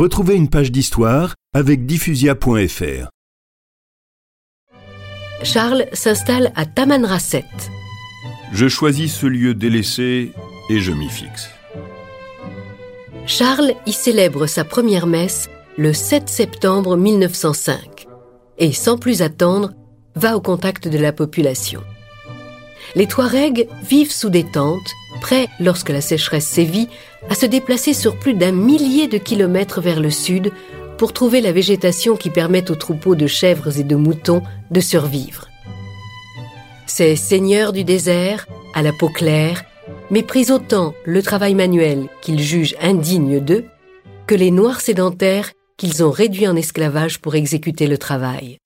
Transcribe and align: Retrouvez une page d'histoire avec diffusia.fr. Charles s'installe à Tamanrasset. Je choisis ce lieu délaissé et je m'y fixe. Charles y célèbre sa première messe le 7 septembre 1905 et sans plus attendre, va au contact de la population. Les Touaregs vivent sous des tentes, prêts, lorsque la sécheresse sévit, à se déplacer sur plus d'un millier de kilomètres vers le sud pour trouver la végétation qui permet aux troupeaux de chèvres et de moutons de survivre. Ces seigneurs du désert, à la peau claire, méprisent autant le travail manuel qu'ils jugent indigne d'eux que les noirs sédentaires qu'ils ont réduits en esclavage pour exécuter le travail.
Retrouvez 0.00 0.34
une 0.34 0.48
page 0.48 0.72
d'histoire 0.72 1.34
avec 1.52 1.84
diffusia.fr. 1.84 3.10
Charles 5.42 5.84
s'installe 5.92 6.52
à 6.56 6.64
Tamanrasset. 6.64 7.44
Je 8.50 8.66
choisis 8.66 9.14
ce 9.14 9.26
lieu 9.26 9.52
délaissé 9.52 10.32
et 10.70 10.80
je 10.80 10.92
m'y 10.92 11.10
fixe. 11.10 11.50
Charles 13.26 13.74
y 13.84 13.92
célèbre 13.92 14.46
sa 14.46 14.64
première 14.64 15.06
messe 15.06 15.50
le 15.76 15.92
7 15.92 16.30
septembre 16.30 16.96
1905 16.96 18.06
et 18.56 18.72
sans 18.72 18.96
plus 18.96 19.20
attendre, 19.20 19.74
va 20.14 20.34
au 20.34 20.40
contact 20.40 20.88
de 20.88 20.96
la 20.96 21.12
population. 21.12 21.82
Les 22.94 23.06
Touaregs 23.06 23.68
vivent 23.82 24.12
sous 24.12 24.30
des 24.30 24.44
tentes, 24.44 24.94
prêts, 25.20 25.48
lorsque 25.60 25.90
la 25.90 26.00
sécheresse 26.00 26.46
sévit, 26.46 26.88
à 27.28 27.34
se 27.34 27.46
déplacer 27.46 27.92
sur 27.92 28.18
plus 28.18 28.34
d'un 28.34 28.52
millier 28.52 29.06
de 29.06 29.18
kilomètres 29.18 29.80
vers 29.80 30.00
le 30.00 30.10
sud 30.10 30.52
pour 30.98 31.12
trouver 31.12 31.40
la 31.40 31.52
végétation 31.52 32.16
qui 32.16 32.30
permet 32.30 32.70
aux 32.70 32.74
troupeaux 32.74 33.14
de 33.14 33.26
chèvres 33.26 33.78
et 33.78 33.84
de 33.84 33.96
moutons 33.96 34.42
de 34.70 34.80
survivre. 34.80 35.48
Ces 36.86 37.16
seigneurs 37.16 37.72
du 37.72 37.84
désert, 37.84 38.46
à 38.74 38.82
la 38.82 38.92
peau 38.92 39.08
claire, 39.08 39.64
méprisent 40.10 40.50
autant 40.50 40.94
le 41.04 41.22
travail 41.22 41.54
manuel 41.54 42.08
qu'ils 42.20 42.42
jugent 42.42 42.76
indigne 42.80 43.40
d'eux 43.40 43.64
que 44.26 44.34
les 44.34 44.50
noirs 44.50 44.80
sédentaires 44.80 45.52
qu'ils 45.76 46.04
ont 46.04 46.10
réduits 46.10 46.48
en 46.48 46.56
esclavage 46.56 47.20
pour 47.20 47.36
exécuter 47.36 47.86
le 47.86 47.96
travail. 47.96 48.58